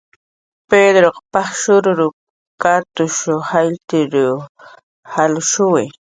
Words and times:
"Pedruq 0.69 1.17
paj 1.33 1.49
shururup"" 1.63 2.15
katshuw 2.61 3.37
jaylltir 3.49 4.13
jalshuwi" 5.13 5.83